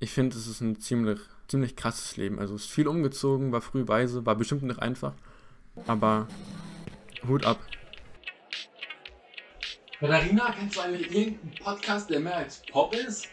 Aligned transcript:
ich 0.00 0.10
finde, 0.10 0.36
es 0.36 0.46
ist 0.46 0.60
ein 0.62 0.80
ziemlich, 0.80 1.20
ziemlich 1.46 1.76
krasses 1.76 2.16
Leben. 2.16 2.38
Also 2.38 2.56
ist 2.56 2.70
viel 2.70 2.88
umgezogen, 2.88 3.52
war 3.52 3.60
früh 3.60 3.86
weise, 3.86 4.24
war 4.26 4.34
bestimmt 4.34 4.62
nicht 4.62 4.80
einfach, 4.80 5.12
aber 5.86 6.26
Hut 7.28 7.44
ab. 7.44 7.58
Katharina, 10.00 10.54
kennst 10.58 10.76
du 10.76 10.80
eigentlich 10.80 11.14
irgendeinen 11.14 11.54
Podcast, 11.62 12.08
der 12.08 12.20
mehr 12.20 12.36
als 12.38 12.62
Pop 12.72 12.94
ist? 12.94 13.28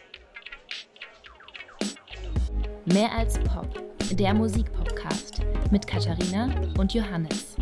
Mehr 2.84 3.10
als 3.12 3.38
Pop, 3.38 3.82
der 4.12 4.34
Musikpodcast 4.34 5.40
mit 5.70 5.86
Katharina 5.86 6.50
und 6.78 6.92
Johannes. 6.92 7.56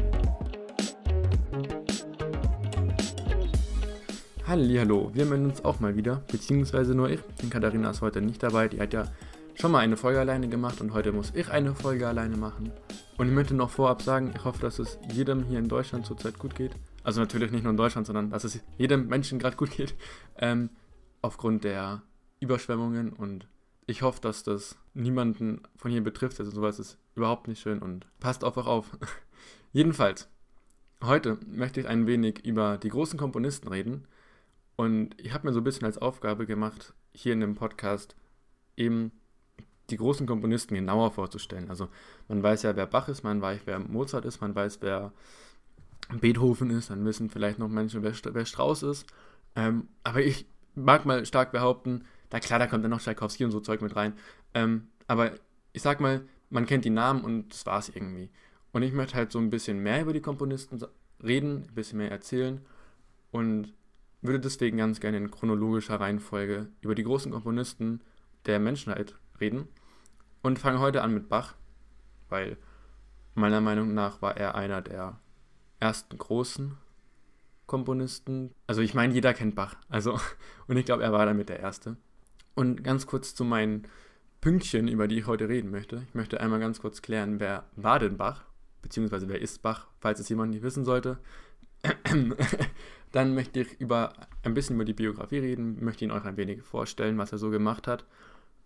Hallo, 4.49 5.11
wir 5.13 5.27
melden 5.27 5.47
uns 5.47 5.65
auch 5.65 5.81
mal 5.81 5.97
wieder, 5.97 6.23
beziehungsweise 6.31 6.95
nur 6.95 7.11
ich, 7.11 7.19
denn 7.43 7.51
Katharina 7.51 7.91
ist 7.91 8.01
heute 8.01 8.23
nicht 8.23 8.41
dabei, 8.45 8.69
die 8.69 8.81
hat 8.81 8.93
ja 8.93 9.11
schon 9.57 9.73
mal 9.73 9.81
eine 9.81 9.97
Folge 9.97 10.21
alleine 10.21 10.49
gemacht 10.49 10.81
und 10.81 10.95
heute 10.95 11.11
muss 11.11 11.33
ich 11.35 11.51
eine 11.51 11.75
Folge 11.75 12.07
alleine 12.07 12.37
machen. 12.37 12.71
Und 13.19 13.27
ich 13.27 13.35
möchte 13.35 13.55
noch 13.55 13.71
vorab 13.71 14.03
sagen, 14.03 14.33
ich 14.37 14.45
hoffe, 14.45 14.61
dass 14.61 14.79
es 14.79 15.01
jedem 15.13 15.43
hier 15.47 15.59
in 15.59 15.67
Deutschland 15.67 16.07
zurzeit 16.07 16.39
gut 16.39 16.55
geht. 16.55 16.77
Also 17.03 17.21
natürlich 17.21 17.51
nicht 17.51 17.65
nur 17.65 17.73
in 17.73 17.77
Deutschland, 17.77 18.07
sondern 18.07 18.31
dass 18.31 18.45
es 18.45 18.61
jedem 18.79 19.09
Menschen 19.09 19.41
gerade 19.41 19.57
gut 19.57 19.73
geht, 19.73 19.97
ähm, 20.39 20.71
aufgrund 21.23 21.65
der 21.65 22.03
Überschwemmungen 22.39 23.15
und 23.15 23.49
ich 23.89 24.03
hoffe, 24.03 24.21
dass 24.21 24.45
das 24.45 24.77
niemanden 24.95 25.63
von 25.75 25.91
hier 25.91 26.05
betrifft. 26.05 26.39
Also 26.39 26.53
sowas 26.53 26.79
ist 26.79 26.99
überhaupt 27.17 27.49
nicht 27.49 27.61
schön 27.61 27.81
und 27.81 28.07
passt 28.21 28.45
einfach 28.45 28.69
auf. 28.69 28.97
Jedenfalls, 29.73 30.29
heute 31.03 31.37
möchte 31.49 31.81
ich 31.81 31.89
ein 31.89 32.07
wenig 32.07 32.47
über 32.47 32.79
die 32.79 32.91
großen 32.91 33.19
Komponisten 33.19 33.67
reden 33.67 34.07
und 34.77 35.19
ich 35.21 35.33
habe 35.33 35.47
mir 35.47 35.53
so 35.53 35.61
ein 35.61 35.65
bisschen 35.65 35.87
als 35.87 35.99
Aufgabe 35.99 36.47
gemacht, 36.47 36.95
hier 37.13 37.33
in 37.33 37.41
dem 37.41 37.55
Podcast 37.55 38.15
eben 38.77 39.13
die 39.91 39.97
großen 39.97 40.27
Komponisten 40.27 40.75
genauer 40.75 41.13
vorzustellen. 41.13 41.71
Also 41.71 41.89
man 42.29 42.43
weiß 42.43 42.63
ja, 42.63 42.77
wer 42.77 42.87
Bach 42.87 43.09
ist, 43.09 43.23
man 43.23 43.41
weiß, 43.41 43.61
wer 43.65 43.79
Mozart 43.79 44.25
ist, 44.25 44.41
man 44.41 44.55
weiß, 44.55 44.79
wer 44.83 45.13
Beethoven 46.21 46.71
ist, 46.71 46.91
dann 46.91 47.05
wissen 47.05 47.31
vielleicht 47.31 47.59
noch 47.59 47.69
Menschen, 47.69 48.03
wer, 48.03 48.13
wer 48.13 48.45
Strauss 48.45 48.83
ist. 48.83 49.07
Ähm, 49.55 49.89
aber 50.05 50.21
ich 50.21 50.47
mag 50.75 51.07
mal 51.07 51.25
stark 51.25 51.53
behaupten, 51.53 52.05
da 52.31 52.41
klar, 52.41 52.59
da 52.59 52.67
kommt 52.67 52.85
dann 52.85 52.91
noch 52.91 53.01
Tchaikovsky 53.01 53.45
und 53.45 53.51
so 53.51 53.61
Zeug 53.61 53.81
mit 53.81 53.97
rein. 53.97 54.13
Ähm, 54.55 54.89
aber 55.07 55.33
ich 55.73 55.83
sag 55.83 56.01
mal, 56.01 56.23
man 56.51 56.67
kennt 56.67 56.85
die 56.85 56.91
Namen 56.91 57.25
und 57.25 57.51
das 57.51 57.65
war's 57.67 57.89
irgendwie. 57.89 58.31
Und 58.73 58.83
ich 58.83 58.93
möchte 58.93 59.17
halt 59.17 59.33
so 59.33 59.39
ein 59.39 59.51
bisschen 59.51 59.79
mehr 59.79 60.03
über 60.03 60.13
die 60.13 60.21
Komponisten 60.21 60.85
reden, 61.23 61.65
ein 61.69 61.75
bisschen 61.75 61.99
mehr 61.99 62.11
erzählen 62.11 62.61
und 63.31 63.73
würde 64.23 64.41
deswegen 64.41 64.79
ganz 64.79 65.01
gerne 65.01 65.19
in 65.19 65.31
chronologischer 65.31 66.01
Reihenfolge 66.01 66.69
über 66.81 66.95
die 66.95 67.05
großen 67.05 67.33
Komponisten 67.33 68.01
der 68.47 68.59
Menschheit 68.59 69.15
reden 69.41 69.69
und 70.43 70.59
fange 70.59 70.81
heute 70.81 71.03
an 71.03 71.13
mit 71.15 71.29
Bach, 71.29 71.55
weil 72.29 72.57
meiner 73.35 73.61
Meinung 73.61 73.95
nach 73.95 74.23
war 74.23 74.37
er 74.37 74.55
einer 74.55 74.83
der 74.83 75.19
ersten 75.81 76.17
großen 76.17 76.77
Komponisten. 77.67 78.53
Also 78.67 78.81
ich 78.81 78.95
meine, 78.95 79.13
jeder 79.13 79.35
kennt 79.35 79.55
Bach, 79.55 79.77
also 79.89 80.19
und 80.69 80.77
ich 80.77 80.85
glaube, 80.87 81.03
er 81.03 81.13
war 81.13 81.27
damit 81.27 81.49
der 81.49 81.61
erste. 81.61 81.97
Und 82.55 82.83
ganz 82.83 83.07
kurz 83.07 83.35
zu 83.35 83.45
meinen 83.45 83.87
Pünktchen, 84.41 84.89
über 84.89 85.09
die 85.09 85.19
ich 85.19 85.27
heute 85.27 85.49
reden 85.49 85.71
möchte. 85.71 86.03
Ich 86.09 86.15
möchte 86.15 86.41
einmal 86.41 86.61
ganz 86.61 86.81
kurz 86.81 87.03
klären, 87.03 87.41
wer 87.41 87.65
war 87.75 87.99
denn 87.99 88.17
Bach, 88.17 88.45
beziehungsweise 88.81 89.29
wer 89.29 89.41
ist 89.41 89.63
Bach, 89.63 89.89
falls 89.99 90.21
es 90.21 90.29
jemand 90.29 90.53
nicht 90.53 90.63
wissen 90.63 90.85
sollte. 90.85 91.19
Dann 93.13 93.35
möchte 93.35 93.61
ich 93.61 93.81
über 93.81 94.13
ein 94.43 94.55
bisschen 94.55 94.77
über 94.77 94.85
die 94.85 94.93
Biografie 94.93 95.39
reden, 95.39 95.83
möchte 95.85 96.05
ihn 96.05 96.11
euch 96.11 96.25
ein 96.25 96.37
wenig 96.37 96.63
vorstellen, 96.63 97.19
was 97.19 97.33
er 97.33 97.39
so 97.39 97.51
gemacht 97.51 97.87
hat. 97.87 98.05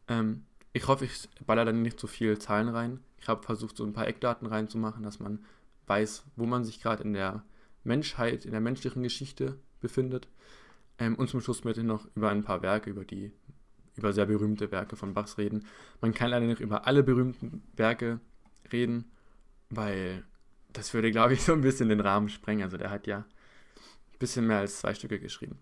Ähm, 0.09 0.45
ich 0.73 0.87
hoffe, 0.89 1.05
ich 1.05 1.29
baller 1.47 1.65
dann 1.65 1.83
nicht 1.83 1.99
zu 1.99 2.07
so 2.07 2.13
viel 2.13 2.39
Zahlen 2.39 2.69
rein. 2.69 3.01
Ich 3.19 3.29
habe 3.29 3.43
versucht, 3.43 3.77
so 3.77 3.85
ein 3.85 3.93
paar 3.93 4.07
Eckdaten 4.07 4.47
reinzumachen, 4.47 5.03
dass 5.03 5.21
man 5.21 5.41
weiß, 5.87 6.25
wo 6.37 6.47
man 6.47 6.65
sich 6.65 6.81
gerade 6.81 7.03
in 7.03 7.13
der 7.13 7.43
Menschheit, 7.85 8.45
in 8.45 8.53
der 8.53 8.61
menschlichen 8.61 9.03
Geschichte 9.03 9.57
befindet. 9.81 10.29
Ähm, 10.99 11.17
und 11.17 11.29
zum 11.29 11.41
Schluss 11.41 11.65
möchte 11.65 11.81
ich 11.81 11.87
noch 11.87 12.07
über 12.15 12.31
ein 12.31 12.45
paar 12.45 12.63
Werke, 12.63 12.91
über 12.91 13.05
die, 13.05 13.33
über 13.97 14.13
sehr 14.13 14.27
berühmte 14.27 14.71
Werke 14.71 14.97
von 14.97 15.15
Bachs 15.15 15.39
reden. 15.39 15.67
Man 16.01 16.15
kann 16.15 16.31
leider 16.31 16.47
nicht 16.47 16.61
über 16.61 16.87
alle 16.87 17.03
berühmten 17.03 17.63
Werke 17.75 18.21
reden, 18.73 19.11
weil 19.71 20.25
das 20.73 20.95
würde, 20.95 21.11
glaube 21.11 21.35
ich, 21.35 21.43
so 21.43 21.53
ein 21.53 21.61
bisschen 21.61 21.89
den 21.89 22.01
Rahmen 22.01 22.29
sprengen. 22.29 22.65
Also 22.65 22.77
der 22.77 22.91
hat 22.91 23.07
ja 23.07 23.19
ein 23.19 24.19
bisschen 24.19 24.47
mehr 24.47 24.59
als 24.59 24.81
zwei 24.81 24.95
Stücke 24.95 25.19
geschrieben. 25.19 25.59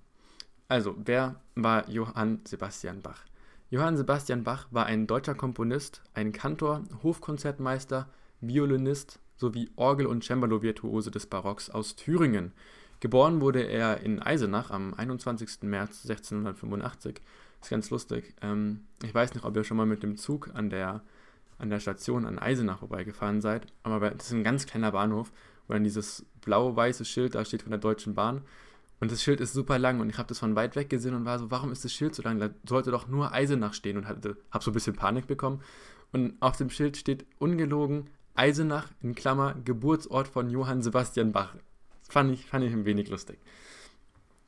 Also, 0.69 0.95
wer 0.99 1.41
war 1.55 1.89
Johann 1.89 2.41
Sebastian 2.45 3.01
Bach? 3.01 3.25
Johann 3.71 3.97
Sebastian 3.97 4.45
Bach 4.45 4.67
war 4.71 4.87
ein 4.87 5.07
deutscher 5.07 5.35
Komponist, 5.35 6.03
ein 6.15 6.33
Kantor, 6.33 6.85
Hofkonzertmeister, 7.03 8.09
Violinist 8.41 9.19
sowie 9.37 9.71
Orgel- 9.77 10.07
und 10.07 10.25
Cembalo-Virtuose 10.25 11.11
des 11.11 11.27
Barocks 11.27 11.71
aus 11.71 11.97
Thüringen. 11.97 12.53
Geboren 13.01 13.41
wurde 13.41 13.63
er 13.63 14.01
in 14.01 14.21
Eisenach 14.21 14.71
am 14.71 14.93
21. 14.95 15.63
März 15.63 16.03
1685. 16.03 17.21
Das 17.61 17.67
ist 17.67 17.71
ganz 17.71 17.91
lustig. 17.91 18.35
Ähm, 18.43 18.85
ich 19.03 19.15
weiß 19.15 19.35
nicht, 19.35 19.45
ob 19.45 19.57
ihr 19.57 19.65
schon 19.65 19.77
mal 19.77 19.87
mit 19.87 20.03
dem 20.03 20.17
Zug 20.17 20.51
an 20.55 20.69
der 20.69 21.03
an 21.59 21.71
der 21.71 21.81
Station 21.81 22.25
an 22.25 22.39
Eisenach 22.39 22.79
vorbeigefahren 22.79 23.41
seid. 23.41 23.67
Aber 23.83 24.11
das 24.11 24.27
ist 24.27 24.33
ein 24.33 24.45
ganz 24.45 24.67
kleiner 24.67 24.93
Bahnhof, 24.93 25.33
wo 25.67 25.75
dann 25.75 25.85
dieses 25.85 26.25
blau-weiße 26.41 27.05
Schild 27.05 27.35
da 27.35 27.45
steht 27.45 27.63
von 27.63 27.71
der 27.71 27.81
Deutschen 27.81 28.15
Bahn. 28.15 28.43
Und 29.01 29.13
das 29.13 29.23
Schild 29.23 29.41
ist 29.41 29.53
super 29.53 29.79
lang 29.79 30.01
und 30.01 30.11
ich 30.11 30.19
habe 30.19 30.29
das 30.29 30.41
von 30.41 30.57
weit 30.57 30.75
weg 30.75 30.91
gesehen 30.91 31.15
und 31.15 31.25
war 31.25 31.39
so, 31.39 31.51
warum 31.51 31.71
ist 31.71 31.85
das 31.85 31.93
Schild 31.93 32.15
so 32.15 32.23
lang? 32.23 32.41
Da 32.41 32.51
sollte 32.69 32.91
doch 32.91 33.07
nur 33.07 33.33
Eisenach 33.33 33.75
stehen 33.75 33.97
und 33.97 34.09
habe 34.09 34.37
so 34.61 34.71
ein 34.71 34.75
bisschen 34.75 34.97
Panik 34.97 35.27
bekommen. 35.27 35.63
Und 36.13 36.35
auf 36.41 36.57
dem 36.57 36.71
Schild 36.71 36.97
steht 36.97 37.27
ungelogen 37.39 38.11
Eisenach 38.35 38.91
in 39.01 39.15
Klammer 39.15 39.55
Geburtsort 39.65 40.27
von 40.27 40.51
Johann 40.51 40.83
Sebastian 40.83 41.33
Bach. 41.33 41.55
Das 42.01 42.13
fand 42.13 42.33
ich, 42.33 42.47
fand 42.47 42.65
ich 42.65 42.73
ein 42.73 42.85
wenig 42.87 43.09
lustig. 43.09 43.39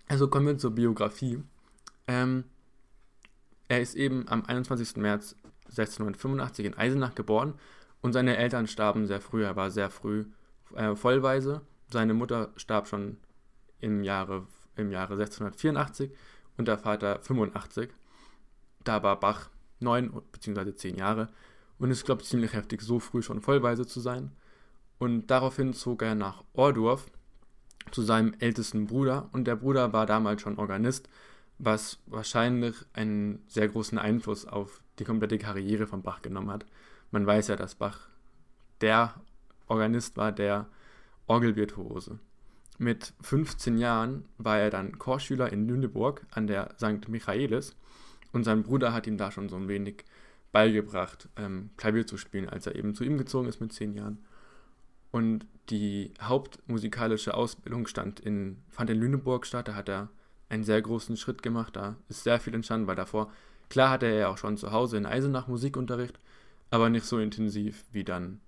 Also 0.09 0.29
kommen 0.29 0.47
wir 0.47 0.59
zur 0.59 0.73
Biografie. 0.73 1.43
Ähm, 2.09 2.45
er 3.69 3.81
ist 3.81 3.95
eben 3.95 4.27
am 4.29 4.45
21. 4.45 4.97
März 4.97 5.37
1685 5.71 6.67
in 6.67 6.75
Eisenach 6.75 7.15
geboren 7.15 7.55
und 8.03 8.13
seine 8.13 8.37
Eltern 8.37 8.67
starben 8.67 9.07
sehr 9.07 9.21
früh. 9.21 9.45
Er 9.45 9.57
war 9.57 9.71
sehr 9.71 9.91
früh 9.91 10.27
äh, 10.75 10.95
vollweise. 10.95 11.63
Seine 11.93 12.15
Mutter 12.15 12.51
starb 12.57 12.87
schon 12.87 13.17
im 13.81 14.05
Jahre, 14.05 14.47
im 14.77 14.91
Jahre 14.91 15.15
1684 15.15 16.11
und 16.57 16.69
der 16.69 16.79
Vater 16.79 17.21
85. 17.21 17.91
Da 18.85 19.03
war 19.03 19.19
Bach 19.19 19.51
neun 19.81 20.23
bzw. 20.33 20.75
zehn 20.75 20.97
Jahre 20.97 21.29
und 21.79 21.91
ist, 21.91 22.05
glaube 22.05 22.23
ich, 22.23 22.29
ziemlich 22.29 22.53
heftig, 22.53 22.83
so 22.83 23.01
früh 23.01 23.23
schon 23.23 23.41
vollweise 23.41 23.87
zu 23.87 24.01
sein. 24.01 24.33
Und 24.99 25.31
daraufhin 25.31 25.73
zog 25.73 26.03
er 26.03 26.15
nach 26.15 26.45
Ohrdorf 26.53 27.11
zu 27.91 28.03
seinem 28.03 28.35
ältesten 28.39 28.87
Bruder 28.87 29.31
und 29.33 29.47
der 29.47 29.57
Bruder 29.57 29.93
war 29.93 30.07
damals 30.07 30.43
schon 30.43 30.59
Organist, 30.59 31.09
was 31.63 31.99
wahrscheinlich 32.07 32.75
einen 32.95 33.45
sehr 33.47 33.69
großen 33.69 33.99
Einfluss 33.99 34.47
auf 34.47 34.83
die 34.99 35.05
komplette 35.05 35.39
Karriere 35.39 35.87
von 35.87 36.03
Bach 36.03 36.23
genommen 36.23 36.51
hat. 36.51 36.65
Man 37.11 37.27
weiß 37.27 37.49
ja, 37.49 37.57
dass 37.57 37.75
Bach 37.75 38.09
der 38.81 39.15
Organist 39.67 40.17
war, 40.17 40.33
der 40.33 40.67
Orgelvirtuose. 41.27 42.19
Mit 42.79 43.13
15 43.21 43.77
Jahren 43.77 44.25
war 44.39 44.59
er 44.59 44.71
dann 44.71 44.99
Chorschüler 44.99 45.53
in 45.53 45.69
Lüneburg 45.69 46.27
an 46.31 46.47
der 46.47 46.75
St. 46.79 47.09
Michaelis 47.09 47.77
und 48.33 48.45
sein 48.45 48.63
Bruder 48.63 48.95
hat 48.95 49.07
ihm 49.07 49.19
da 49.19 49.31
schon 49.31 49.51
so 49.51 49.57
ein 49.57 49.69
wenig 49.69 50.05
beigebracht, 50.53 51.29
ähm, 51.37 51.71
Klavier 51.77 52.07
zu 52.07 52.17
spielen, 52.17 52.49
als 52.49 52.67
er 52.67 52.75
eben 52.75 52.95
zu 52.95 53.05
ihm 53.05 53.19
gezogen 53.19 53.49
ist 53.49 53.61
mit 53.61 53.73
10 53.73 53.95
Jahren. 53.95 54.25
Und 55.11 55.47
die 55.69 56.13
hauptmusikalische 56.23 57.35
Ausbildung 57.35 57.87
stand 57.87 58.19
in, 58.19 58.63
fand 58.71 58.89
in 58.91 58.99
Lüneburg 58.99 59.47
statt. 59.47 59.69
Da 59.69 59.75
hat 59.75 59.89
er 59.89 60.09
einen 60.51 60.65
sehr 60.65 60.83
großen 60.83 61.17
Schritt 61.17 61.43
gemacht. 61.43 61.77
Da 61.77 61.97
ist 62.09 62.25
sehr 62.25 62.39
viel 62.41 62.55
entstanden, 62.55 62.87
weil 62.87 62.97
davor 62.97 63.33
Klar 63.71 63.91
hatte 63.91 64.07
er 64.07 64.15
ja 64.15 64.29
auch 64.29 64.37
schon 64.37 64.57
zu 64.57 64.73
Hause 64.73 64.97
in 64.97 65.07
Eisenach 65.07 65.47
Musikunterricht, 65.47 66.19
aber 66.71 66.91
nicht 66.91 67.07
so 67.07 67.21
intensiv 67.21 67.85
wie 67.93 68.03
dann 68.03 68.41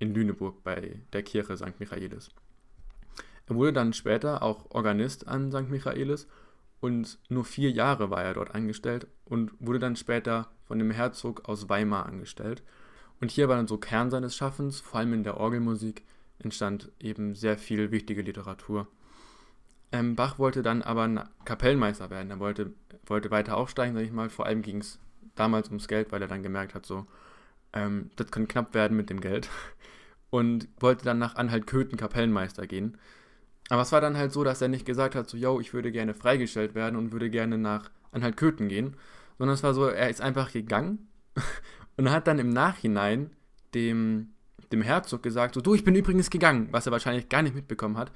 in 0.00 0.12
Lüneburg 0.12 0.64
bei 0.64 1.00
der 1.12 1.22
Kirche 1.22 1.56
St. 1.56 1.78
Michaelis. 1.78 2.30
Er 3.46 3.54
wurde 3.54 3.72
dann 3.72 3.92
später 3.92 4.42
auch 4.42 4.68
Organist 4.70 5.28
an 5.28 5.52
St. 5.52 5.70
Michaelis 5.70 6.26
und 6.80 7.20
nur 7.28 7.44
vier 7.44 7.70
Jahre 7.70 8.10
war 8.10 8.24
er 8.24 8.34
dort 8.34 8.52
angestellt 8.52 9.06
und 9.24 9.52
wurde 9.60 9.78
dann 9.78 9.94
später 9.94 10.48
von 10.64 10.80
dem 10.80 10.90
Herzog 10.90 11.48
aus 11.48 11.68
Weimar 11.68 12.06
angestellt. 12.06 12.64
Und 13.20 13.30
hier 13.30 13.48
war 13.48 13.56
dann 13.56 13.68
so 13.68 13.78
Kern 13.78 14.10
seines 14.10 14.34
Schaffens, 14.34 14.80
vor 14.80 14.98
allem 14.98 15.12
in 15.12 15.22
der 15.22 15.36
Orgelmusik, 15.36 16.02
entstand 16.40 16.90
eben 16.98 17.36
sehr 17.36 17.56
viel 17.58 17.92
wichtige 17.92 18.22
Literatur. 18.22 18.88
Ähm, 19.94 20.16
Bach 20.16 20.40
wollte 20.40 20.64
dann 20.64 20.82
aber 20.82 21.28
Kapellmeister 21.44 22.10
werden. 22.10 22.28
Er 22.28 22.40
wollte, 22.40 22.72
wollte 23.06 23.30
weiter 23.30 23.56
aufsteigen, 23.56 23.94
sag 23.94 24.02
ich 24.02 24.10
mal. 24.10 24.28
Vor 24.28 24.44
allem 24.44 24.60
ging 24.60 24.78
es 24.78 24.98
damals 25.36 25.68
ums 25.68 25.86
Geld, 25.86 26.10
weil 26.10 26.20
er 26.20 26.26
dann 26.26 26.42
gemerkt 26.42 26.74
hat, 26.74 26.84
so, 26.84 27.06
ähm, 27.72 28.10
das 28.16 28.32
kann 28.32 28.48
knapp 28.48 28.74
werden 28.74 28.96
mit 28.96 29.08
dem 29.08 29.20
Geld. 29.20 29.48
Und 30.30 30.66
wollte 30.80 31.04
dann 31.04 31.20
nach 31.20 31.36
Anhalt-Köthen 31.36 31.96
Kapellmeister 31.96 32.66
gehen. 32.66 32.98
Aber 33.68 33.82
es 33.82 33.92
war 33.92 34.00
dann 34.00 34.16
halt 34.16 34.32
so, 34.32 34.42
dass 34.42 34.60
er 34.60 34.66
nicht 34.66 34.84
gesagt 34.84 35.14
hat, 35.14 35.30
so, 35.30 35.36
yo, 35.36 35.60
ich 35.60 35.72
würde 35.72 35.92
gerne 35.92 36.12
freigestellt 36.12 36.74
werden 36.74 36.96
und 36.96 37.12
würde 37.12 37.30
gerne 37.30 37.56
nach 37.56 37.88
Anhalt-Köthen 38.10 38.68
gehen. 38.68 38.96
Sondern 39.38 39.54
es 39.54 39.62
war 39.62 39.74
so, 39.74 39.86
er 39.86 40.10
ist 40.10 40.20
einfach 40.20 40.50
gegangen 40.50 41.06
und 41.96 42.10
hat 42.10 42.26
dann 42.26 42.40
im 42.40 42.48
Nachhinein 42.48 43.30
dem, 43.74 44.30
dem 44.72 44.82
Herzog 44.82 45.22
gesagt, 45.22 45.54
so, 45.54 45.60
du, 45.60 45.72
ich 45.72 45.84
bin 45.84 45.94
übrigens 45.94 46.30
gegangen, 46.30 46.66
was 46.72 46.86
er 46.86 46.92
wahrscheinlich 46.92 47.28
gar 47.28 47.42
nicht 47.42 47.54
mitbekommen 47.54 47.96
hat. 47.96 48.10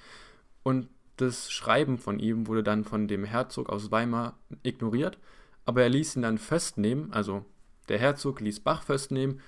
Und 0.64 0.88
das 1.20 1.50
Schreiben 1.50 1.98
von 1.98 2.18
ihm 2.18 2.46
wurde 2.46 2.62
dann 2.62 2.84
von 2.84 3.08
dem 3.08 3.24
Herzog 3.24 3.68
aus 3.68 3.90
Weimar 3.90 4.38
ignoriert, 4.62 5.18
aber 5.64 5.82
er 5.82 5.88
ließ 5.88 6.16
ihn 6.16 6.22
dann 6.22 6.38
festnehmen, 6.38 7.12
also 7.12 7.44
der 7.88 7.98
Herzog 7.98 8.40
ließ 8.40 8.60
Bach 8.60 8.82
festnehmen 8.82 9.40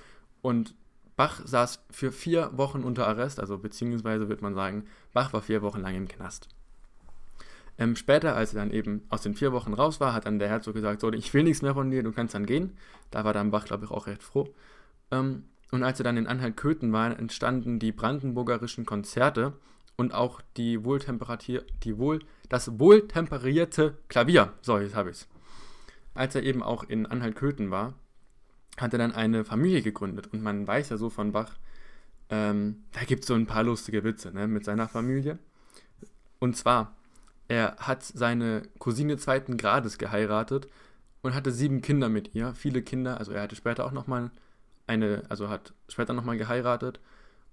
und 0.42 0.74
Bach 1.16 1.42
saß 1.44 1.84
für 1.90 2.12
vier 2.12 2.50
Wochen 2.56 2.82
unter 2.82 3.06
Arrest, 3.06 3.40
also 3.40 3.58
beziehungsweise 3.58 4.28
wird 4.28 4.42
man 4.42 4.54
sagen, 4.54 4.84
Bach 5.12 5.32
war 5.32 5.42
vier 5.42 5.62
Wochen 5.62 5.80
lang 5.80 5.94
im 5.94 6.08
Knast. 6.08 6.48
Ähm, 7.80 7.96
später, 7.96 8.36
als 8.36 8.54
er 8.54 8.60
dann 8.60 8.70
eben 8.70 9.02
aus 9.08 9.22
den 9.22 9.34
vier 9.34 9.52
Wochen 9.52 9.72
raus 9.72 10.00
war, 10.00 10.12
hat 10.12 10.26
dann 10.26 10.38
der 10.38 10.48
Herzog 10.48 10.74
gesagt, 10.74 11.00
so, 11.00 11.10
ich 11.12 11.32
will 11.32 11.44
nichts 11.44 11.62
mehr 11.62 11.74
von 11.74 11.90
dir, 11.90 12.02
du 12.02 12.12
kannst 12.12 12.34
dann 12.34 12.44
gehen. 12.44 12.76
Da 13.10 13.24
war 13.24 13.32
dann 13.32 13.50
Bach, 13.50 13.64
glaube 13.64 13.86
ich, 13.86 13.90
auch 13.90 14.06
recht 14.06 14.22
froh. 14.22 14.52
Ähm, 15.10 15.44
und 15.70 15.82
als 15.82 15.98
er 15.98 16.04
dann 16.04 16.18
in 16.18 16.26
Anhalt-Köthen 16.26 16.92
war, 16.92 17.18
entstanden 17.18 17.78
die 17.78 17.92
brandenburgerischen 17.92 18.84
Konzerte 18.84 19.54
und 19.96 20.14
auch 20.14 20.40
die 20.56 20.84
wohltemperatier 20.84 21.64
die 21.82 21.98
wohl 21.98 22.20
das 22.48 22.78
wohltemperierte 22.78 23.96
Klavier. 24.08 24.52
So, 24.62 24.78
jetzt 24.78 24.94
habe 24.94 25.10
ich 25.10 25.16
es. 25.16 25.28
Als 26.14 26.34
er 26.34 26.42
eben 26.42 26.62
auch 26.62 26.84
in 26.84 27.06
Anhalt-Köthen 27.06 27.70
war, 27.70 27.94
hat 28.76 28.92
er 28.92 28.98
dann 28.98 29.12
eine 29.12 29.44
Familie 29.44 29.82
gegründet. 29.82 30.28
Und 30.32 30.42
man 30.42 30.66
weiß 30.66 30.88
ja 30.88 30.96
so 30.96 31.10
von 31.10 31.32
Bach, 31.32 31.56
ähm, 32.30 32.84
da 32.92 33.04
gibt 33.04 33.22
es 33.22 33.28
so 33.28 33.34
ein 33.34 33.46
paar 33.46 33.62
lustige 33.62 34.04
Witze 34.04 34.32
ne, 34.32 34.48
mit 34.48 34.64
seiner 34.64 34.88
Familie. 34.88 35.38
Und 36.38 36.56
zwar, 36.56 36.96
er 37.48 37.76
hat 37.78 38.02
seine 38.02 38.62
Cousine 38.78 39.16
zweiten 39.16 39.56
Grades 39.56 39.98
geheiratet 39.98 40.68
und 41.22 41.34
hatte 41.34 41.52
sieben 41.52 41.82
Kinder 41.82 42.08
mit 42.08 42.34
ihr. 42.34 42.54
Viele 42.54 42.82
Kinder, 42.82 43.18
also 43.18 43.32
er 43.32 43.42
hatte 43.42 43.56
später 43.56 43.84
auch 43.84 43.92
nochmal 43.92 44.30
eine, 44.86 45.22
also 45.28 45.48
hat 45.48 45.72
später 45.88 46.12
nochmal 46.12 46.38
geheiratet 46.38 47.00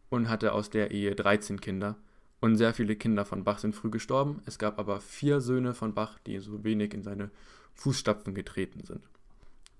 und 0.09 0.29
hatte 0.29 0.53
aus 0.53 0.69
der 0.69 0.91
Ehe 0.91 1.15
13 1.15 1.59
Kinder. 1.61 1.95
Und 2.39 2.55
sehr 2.55 2.73
viele 2.73 2.95
Kinder 2.95 3.25
von 3.25 3.43
Bach 3.43 3.59
sind 3.59 3.75
früh 3.75 3.89
gestorben. 3.89 4.41
Es 4.45 4.59
gab 4.59 4.77
aber 4.79 5.01
vier 5.01 5.41
Söhne 5.41 5.73
von 5.73 5.93
Bach, 5.93 6.19
die 6.19 6.39
so 6.39 6.63
wenig 6.63 6.93
in 6.93 7.03
seine 7.03 7.31
Fußstapfen 7.73 8.35
getreten 8.35 8.83
sind. 8.83 9.01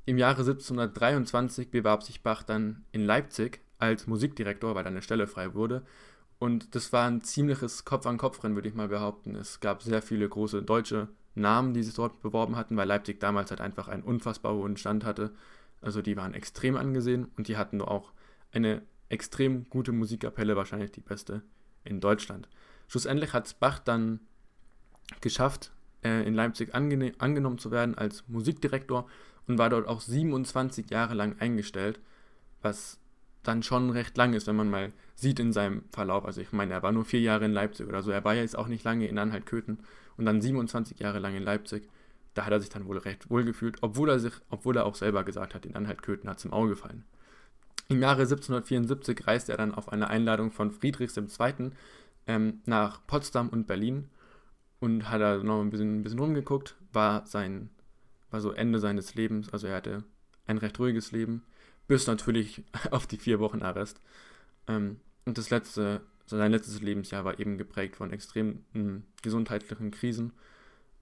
Im 0.05 0.17
Jahre 0.17 0.41
1723 0.41 1.69
bewarb 1.69 2.01
sich 2.01 2.23
Bach 2.23 2.43
dann 2.43 2.83
in 2.91 3.05
Leipzig 3.05 3.59
als 3.77 4.07
Musikdirektor, 4.07 4.73
weil 4.73 4.87
eine 4.87 5.01
Stelle 5.01 5.27
frei 5.27 5.53
wurde. 5.53 5.83
Und 6.39 6.75
das 6.75 6.93
war 6.93 7.07
ein 7.07 7.21
ziemliches 7.21 7.85
Kopf-an-Kopf-Rennen, 7.85 8.55
würde 8.55 8.69
ich 8.69 8.75
mal 8.75 8.87
behaupten. 8.87 9.35
Es 9.35 9.59
gab 9.59 9.83
sehr 9.83 10.01
viele 10.01 10.27
große 10.27 10.63
deutsche 10.63 11.09
Namen, 11.35 11.73
die 11.73 11.83
sich 11.83 11.93
dort 11.93 12.21
beworben 12.21 12.55
hatten, 12.55 12.77
weil 12.77 12.87
Leipzig 12.87 13.19
damals 13.19 13.51
halt 13.51 13.61
einfach 13.61 13.87
einen 13.87 14.03
unfassbar 14.03 14.53
hohen 14.53 14.77
Stand 14.77 15.03
hatte. 15.03 15.31
Also 15.81 16.01
die 16.01 16.17
waren 16.17 16.33
extrem 16.33 16.75
angesehen 16.75 17.27
und 17.37 17.47
die 17.47 17.57
hatten 17.57 17.81
auch 17.81 18.13
eine 18.51 18.81
extrem 19.09 19.69
gute 19.69 19.91
Musikkapelle, 19.91 20.55
wahrscheinlich 20.55 20.91
die 20.91 21.01
beste 21.01 21.43
in 21.87 21.99
Deutschland. 21.99 22.47
Schlussendlich 22.87 23.33
hat 23.33 23.59
Bach 23.59 23.79
dann 23.79 24.19
geschafft, 25.21 25.71
äh, 26.03 26.25
in 26.27 26.33
Leipzig 26.33 26.73
angenommen 26.75 27.57
zu 27.57 27.71
werden 27.71 27.97
als 27.97 28.27
Musikdirektor 28.27 29.07
und 29.47 29.57
war 29.57 29.69
dort 29.69 29.87
auch 29.87 30.01
27 30.01 30.89
Jahre 30.89 31.13
lang 31.13 31.37
eingestellt, 31.39 31.99
was 32.61 32.99
dann 33.43 33.63
schon 33.63 33.89
recht 33.89 34.17
lang 34.17 34.33
ist, 34.33 34.47
wenn 34.47 34.57
man 34.57 34.69
mal 34.69 34.91
sieht 35.15 35.39
in 35.39 35.53
seinem 35.53 35.83
Verlauf. 35.91 36.25
Also 36.25 36.41
ich 36.41 36.51
meine, 36.51 36.73
er 36.73 36.83
war 36.83 36.91
nur 36.91 37.05
vier 37.05 37.21
Jahre 37.21 37.45
in 37.45 37.53
Leipzig 37.53 37.87
oder 37.87 38.03
so, 38.03 38.11
er 38.11 38.23
war 38.23 38.33
ja 38.33 38.41
jetzt 38.41 38.57
auch 38.57 38.67
nicht 38.67 38.83
lange 38.83 39.07
in 39.07 39.17
Anhalt-Köthen 39.17 39.79
und 40.17 40.25
dann 40.25 40.41
27 40.41 40.99
Jahre 40.99 41.19
lang 41.19 41.35
in 41.35 41.43
Leipzig. 41.43 41.89
Da 42.33 42.45
hat 42.45 42.51
er 42.51 42.59
sich 42.59 42.69
dann 42.69 42.85
wohl 42.85 42.97
recht 42.97 43.29
wohl 43.29 43.43
gefühlt, 43.43 43.77
obwohl 43.81 44.09
er 44.09 44.19
sich, 44.19 44.33
obwohl 44.49 44.77
er 44.77 44.85
auch 44.85 44.95
selber 44.95 45.23
gesagt 45.23 45.55
hat, 45.55 45.65
in 45.65 45.75
Anhalt-Köthen 45.75 46.29
hat 46.29 46.37
es 46.37 46.45
im 46.45 46.53
Auge 46.53 46.69
gefallen. 46.69 47.03
Im 47.89 48.01
Jahre 48.01 48.21
1774 48.21 49.25
reiste 49.25 49.53
er 49.53 49.57
dann 49.57 49.73
auf 49.73 49.89
eine 49.91 50.09
Einladung 50.09 50.51
von 50.51 50.71
Friedrichs 50.71 51.15
II. 51.17 51.71
Ähm, 52.27 52.61
nach 52.65 53.05
Potsdam 53.07 53.47
und 53.49 53.67
Berlin 53.67 54.09
und 54.79 55.09
hat 55.09 55.21
da 55.21 55.37
noch 55.37 55.61
ein 55.61 55.69
bisschen, 55.69 55.99
ein 55.99 56.03
bisschen 56.03 56.19
rumgeguckt, 56.19 56.75
war 56.91 57.25
sein 57.25 57.69
war 58.29 58.41
so 58.41 58.51
Ende 58.51 58.79
seines 58.79 59.15
Lebens, 59.15 59.49
also 59.49 59.67
er 59.67 59.77
hatte 59.77 60.03
ein 60.45 60.57
recht 60.57 60.79
ruhiges 60.79 61.11
Leben, 61.11 61.43
bis 61.87 62.07
natürlich 62.07 62.63
auf 62.91 63.07
die 63.07 63.17
vier 63.17 63.39
Wochen 63.39 63.61
Arrest. 63.61 64.01
Ähm, 64.67 64.99
und 65.25 65.37
das 65.37 65.49
letzte, 65.49 66.01
sein 66.25 66.51
letztes 66.51 66.81
Lebensjahr 66.81 67.25
war 67.25 67.39
eben 67.39 67.57
geprägt 67.57 67.95
von 67.97 68.11
extremen 68.11 68.65
hm, 68.73 69.03
gesundheitlichen 69.21 69.91
Krisen. 69.91 70.33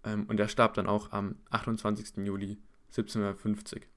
Ähm, 0.03 0.25
und 0.27 0.39
er 0.39 0.47
starb 0.47 0.73
dann 0.75 0.87
auch 0.87 1.11
am 1.11 1.35
28. 1.49 2.25
Juli 2.25 2.57
1750. 2.89 3.87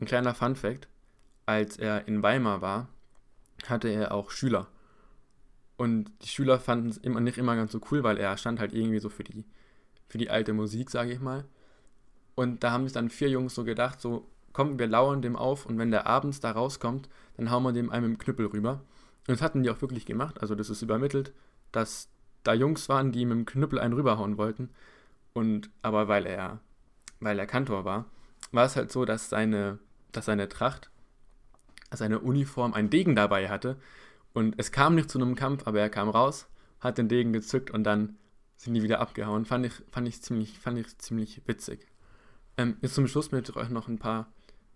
Ein 0.00 0.06
kleiner 0.06 0.34
Fun 0.34 0.56
fact, 0.56 0.88
als 1.50 1.76
er 1.76 2.06
in 2.06 2.22
Weimar 2.22 2.60
war, 2.60 2.88
hatte 3.66 3.88
er 3.88 4.14
auch 4.14 4.30
Schüler. 4.30 4.68
Und 5.76 6.12
die 6.22 6.28
Schüler 6.28 6.60
fanden 6.60 6.90
es 6.90 6.98
immer 6.98 7.20
nicht 7.20 7.38
immer 7.38 7.56
ganz 7.56 7.72
so 7.72 7.80
cool, 7.90 8.04
weil 8.04 8.18
er 8.18 8.36
stand 8.36 8.60
halt 8.60 8.72
irgendwie 8.72 9.00
so 9.00 9.08
für 9.08 9.24
die, 9.24 9.44
für 10.08 10.18
die 10.18 10.30
alte 10.30 10.52
Musik, 10.52 10.90
sage 10.90 11.12
ich 11.12 11.20
mal. 11.20 11.44
Und 12.36 12.62
da 12.62 12.70
haben 12.70 12.84
sich 12.84 12.92
dann 12.92 13.10
vier 13.10 13.30
Jungs 13.30 13.54
so 13.54 13.64
gedacht, 13.64 14.00
so, 14.00 14.28
komm, 14.52 14.78
wir 14.78 14.86
lauern 14.86 15.22
dem 15.22 15.34
auf 15.34 15.66
und 15.66 15.76
wenn 15.78 15.90
der 15.90 16.06
abends 16.06 16.38
da 16.38 16.52
rauskommt, 16.52 17.08
dann 17.36 17.50
hauen 17.50 17.64
wir 17.64 17.72
dem 17.72 17.90
einem 17.90 18.10
mit 18.10 18.20
dem 18.20 18.22
Knüppel 18.22 18.46
rüber. 18.46 18.82
Und 19.26 19.34
das 19.34 19.42
hatten 19.42 19.64
die 19.64 19.70
auch 19.70 19.82
wirklich 19.82 20.06
gemacht, 20.06 20.40
also 20.40 20.54
das 20.54 20.70
ist 20.70 20.82
übermittelt, 20.82 21.32
dass 21.72 22.08
da 22.44 22.54
Jungs 22.54 22.88
waren, 22.88 23.10
die 23.10 23.24
mit 23.24 23.38
dem 23.38 23.46
Knüppel 23.46 23.80
einen 23.80 23.94
rüberhauen 23.94 24.38
wollten. 24.38 24.70
Und 25.32 25.68
aber 25.82 26.06
weil 26.06 26.26
er, 26.26 26.60
weil 27.18 27.38
er 27.38 27.46
Kantor 27.46 27.84
war, 27.84 28.06
war 28.52 28.66
es 28.66 28.76
halt 28.76 28.92
so, 28.92 29.04
dass 29.04 29.30
seine, 29.30 29.78
dass 30.12 30.26
seine 30.26 30.48
Tracht, 30.48 30.90
seine 31.92 32.20
Uniform 32.20 32.74
einen 32.74 32.90
Degen 32.90 33.16
dabei 33.16 33.48
hatte. 33.48 33.76
Und 34.32 34.54
es 34.58 34.72
kam 34.72 34.94
nicht 34.94 35.10
zu 35.10 35.18
einem 35.18 35.34
Kampf, 35.34 35.66
aber 35.66 35.80
er 35.80 35.90
kam 35.90 36.08
raus, 36.08 36.48
hat 36.80 36.98
den 36.98 37.08
Degen 37.08 37.32
gezückt 37.32 37.70
und 37.70 37.84
dann 37.84 38.16
sind 38.56 38.74
die 38.74 38.82
wieder 38.82 39.00
abgehauen. 39.00 39.44
Fand 39.44 39.66
ich, 39.66 39.72
fand 39.90 40.06
ich 40.06 40.22
ziemlich, 40.22 40.58
fand 40.58 40.78
ich 40.78 40.98
ziemlich 40.98 41.42
witzig. 41.46 41.86
Ähm, 42.56 42.76
jetzt 42.80 42.94
zum 42.94 43.06
Schluss 43.06 43.32
möchte 43.32 43.52
ich 43.52 43.56
euch 43.56 43.70
noch 43.70 43.88
ein 43.88 43.98
paar 43.98 44.28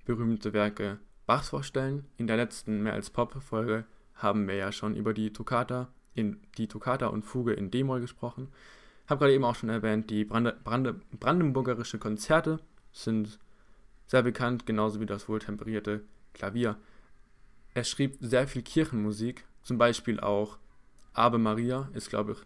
berühmte 0.04 0.52
Werke 0.52 0.98
Bachs 1.26 1.50
vorstellen. 1.50 2.06
In 2.16 2.26
der 2.26 2.36
letzten 2.36 2.82
Mehr 2.82 2.94
als 2.94 3.10
Pop-Folge 3.10 3.84
haben 4.14 4.48
wir 4.48 4.54
ja 4.54 4.72
schon 4.72 4.96
über 4.96 5.12
die 5.12 5.32
Toccata, 5.32 5.88
in, 6.14 6.40
die 6.56 6.68
Toccata 6.68 7.06
und 7.08 7.24
Fuge 7.24 7.52
in 7.52 7.70
D-Moll 7.70 8.00
gesprochen. 8.00 8.48
Habe 9.06 9.20
gerade 9.20 9.34
eben 9.34 9.44
auch 9.44 9.54
schon 9.54 9.68
erwähnt, 9.68 10.10
die 10.10 10.24
Brande, 10.24 10.56
Brande, 10.64 11.00
brandenburgerische 11.18 11.98
Konzerte 11.98 12.60
sind 12.92 13.38
sehr 14.06 14.22
bekannt, 14.22 14.66
genauso 14.66 15.00
wie 15.00 15.06
das 15.06 15.28
wohltemperierte 15.28 16.02
Klavier. 16.32 16.76
Er 17.74 17.84
schrieb 17.84 18.16
sehr 18.20 18.46
viel 18.48 18.62
Kirchenmusik, 18.62 19.44
zum 19.62 19.78
Beispiel 19.78 20.20
auch 20.20 20.58
Ave 21.12 21.38
Maria 21.38 21.88
ist, 21.92 22.08
glaube 22.08 22.32
ich, 22.32 22.38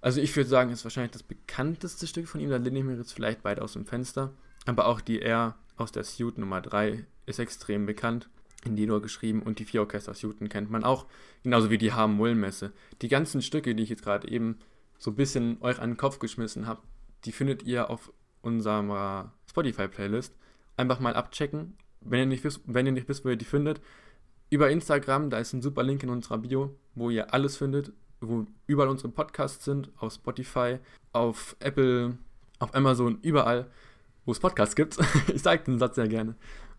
also 0.00 0.20
ich 0.20 0.34
würde 0.36 0.48
sagen, 0.48 0.70
ist 0.70 0.84
wahrscheinlich 0.84 1.12
das 1.12 1.22
bekannteste 1.22 2.06
Stück 2.06 2.28
von 2.28 2.40
ihm. 2.40 2.50
Da 2.50 2.56
lehne 2.56 2.78
ich 2.78 2.84
mir 2.84 2.96
jetzt 2.96 3.12
vielleicht 3.12 3.42
beide 3.42 3.62
aus 3.62 3.72
dem 3.72 3.86
Fenster. 3.86 4.32
Aber 4.66 4.86
auch 4.86 5.00
die 5.00 5.20
R 5.20 5.56
aus 5.76 5.92
der 5.92 6.04
Suite 6.04 6.38
Nummer 6.38 6.60
3 6.60 7.04
ist 7.26 7.38
extrem 7.38 7.86
bekannt. 7.86 8.28
In 8.64 8.76
D-Dur 8.76 9.00
geschrieben 9.00 9.42
und 9.42 9.60
die 9.60 9.64
vier 9.64 9.82
Orchester-Suiten 9.82 10.48
kennt 10.48 10.70
man 10.70 10.84
auch. 10.84 11.06
Genauso 11.42 11.70
wie 11.70 11.78
die 11.78 11.92
Harm-Mull-Messe. 11.92 12.72
Die 13.02 13.08
ganzen 13.08 13.40
Stücke, 13.40 13.74
die 13.74 13.84
ich 13.84 13.88
jetzt 13.88 14.02
gerade 14.02 14.28
eben 14.28 14.58
so 14.98 15.12
ein 15.12 15.16
bisschen 15.16 15.58
euch 15.62 15.78
an 15.78 15.90
den 15.90 15.96
Kopf 15.96 16.18
geschmissen 16.18 16.66
habe, 16.66 16.82
die 17.24 17.32
findet 17.32 17.62
ihr 17.62 17.88
auf 17.88 18.12
unserer 18.42 19.32
Spotify-Playlist. 19.48 20.34
Einfach 20.76 20.98
mal 21.00 21.14
abchecken. 21.14 21.76
Wenn 22.00 22.20
ihr, 22.20 22.26
nicht 22.26 22.44
wisst, 22.44 22.60
wenn 22.66 22.86
ihr 22.86 22.92
nicht 22.92 23.08
wisst, 23.08 23.24
wo 23.24 23.28
ihr 23.28 23.36
die 23.36 23.44
findet, 23.44 23.80
über 24.50 24.70
Instagram, 24.70 25.30
da 25.30 25.38
ist 25.38 25.52
ein 25.52 25.62
super 25.62 25.82
Link 25.82 26.02
in 26.02 26.10
unserer 26.10 26.38
Bio, 26.38 26.74
wo 26.94 27.10
ihr 27.10 27.32
alles 27.34 27.56
findet 27.56 27.92
wo 28.20 28.46
überall 28.66 28.88
unsere 28.88 29.08
Podcasts 29.08 29.64
sind, 29.64 29.90
auf 29.98 30.14
Spotify, 30.14 30.78
auf 31.12 31.56
Apple, 31.60 32.18
auf 32.58 32.74
Amazon, 32.74 33.18
überall, 33.22 33.70
wo 34.24 34.32
es 34.32 34.40
Podcasts 34.40 34.76
gibt. 34.76 34.98
ich 35.34 35.42
sage 35.42 35.64
den 35.64 35.78
Satz 35.78 35.96
sehr 35.96 36.08
gerne. 36.08 36.34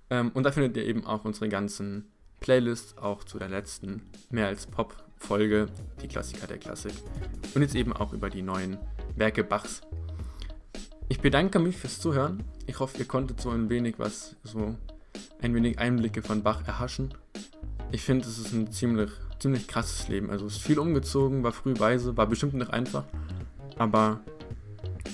Ähm, 0.10 0.32
und 0.34 0.44
da 0.44 0.52
findet 0.52 0.78
ihr 0.78 0.86
eben 0.86 1.06
auch 1.06 1.26
unsere 1.26 1.50
ganzen 1.50 2.08
Playlists, 2.40 2.98
auch 2.98 3.24
zu 3.24 3.38
der 3.40 3.50
letzten 3.50 4.10
Mehr 4.30 4.48
als 4.48 4.66
Pop-Folge, 4.66 5.68
die 6.02 6.08
Klassiker 6.08 6.48
der 6.48 6.58
Klassik. 6.58 6.94
Und 7.54 7.62
jetzt 7.62 7.76
eben 7.76 7.94
auch 7.94 8.14
über 8.14 8.30
die 8.30 8.42
neuen 8.42 8.78
Werke 9.16 9.44
Bachs. 9.44 9.82
Ich 11.10 11.22
bedanke 11.22 11.60
mich 11.60 11.78
fürs 11.78 12.00
Zuhören. 12.00 12.44
Ich 12.66 12.80
hoffe, 12.80 12.98
ihr 12.98 13.06
konntet 13.06 13.42
so 13.42 13.50
ein 13.50 13.70
wenig 13.70 13.96
was, 13.98 14.36
so 14.44 14.76
ein 15.42 15.56
wenig 15.56 15.80
Einblicke 15.80 16.22
von 16.22 16.44
Bach 16.44 16.68
erhaschen. 16.68 17.14
Ich 17.92 18.02
finde, 18.04 18.28
es 18.28 18.38
ist 18.38 18.54
ein 18.54 18.72
ziemlich 18.72 19.12
ziemlich 19.40 19.68
krasses 19.68 20.08
Leben. 20.08 20.30
Also 20.30 20.46
ist 20.46 20.62
viel 20.62 20.80
umgezogen, 20.80 21.44
war 21.44 21.52
früh 21.52 21.74
weise, 21.80 22.16
war 22.18 22.28
bestimmt 22.28 22.54
nicht 22.54 22.72
einfach, 22.72 23.06
aber 23.78 24.20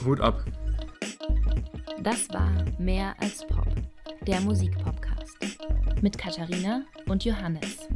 Hut 0.04 0.20
ab. 0.20 0.44
Das 2.02 2.30
war 2.30 2.52
Mehr 2.78 3.16
als 3.20 3.46
Pop, 3.48 3.68
der 4.28 4.42
Musikpodcast 4.42 5.38
mit 6.02 6.18
Katharina 6.18 6.84
und 7.08 7.24
Johannes. 7.24 7.88